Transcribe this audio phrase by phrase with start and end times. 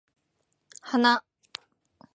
[0.91, 1.21] 花